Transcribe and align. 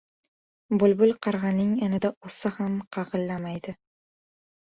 •Bulbul 0.83 1.11
qarg‘aning 1.25 1.75
inida 1.87 2.11
o‘ssa 2.29 2.51
ham 2.57 2.79
qag‘illamaydi. 2.97 3.77